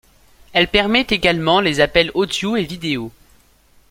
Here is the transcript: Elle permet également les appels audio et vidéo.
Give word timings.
Elle 0.53 0.67
permet 0.67 1.05
également 1.11 1.61
les 1.61 1.79
appels 1.79 2.09
audio 2.15 2.55
et 2.57 2.63
vidéo. 2.63 3.11